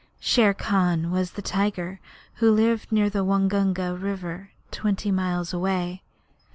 [0.19, 1.99] Shere Khan was the tiger
[2.37, 6.01] who lived near the Waingunga River, twenty miles away.